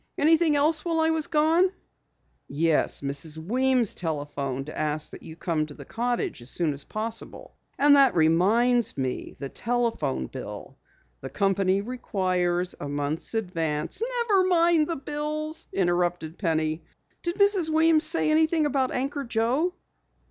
[0.17, 1.71] "Anything else while I was gone?"
[2.47, 3.37] "Yes, Mrs.
[3.37, 7.53] Weems telephoned to ask that you come to the cottage as soon as possible.
[7.77, 10.75] And that reminds me the telephone bill.
[11.19, 16.81] The company requires a month's advance" "Never mind the bills," interrupted Penny.
[17.21, 17.69] "Did Mrs.
[17.69, 19.75] Weems say anything about Anchor Joe?"